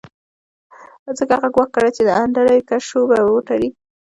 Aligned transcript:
ځکه 1.17 1.33
هغه 1.35 1.49
ګواښ 1.55 1.69
کړی 1.75 1.89
و 1.91 1.95
چې 1.97 2.01
د 2.05 2.09
انډریو 2.21 2.67
کشو 2.69 3.01
به 3.09 3.17
وتړي 3.33 3.69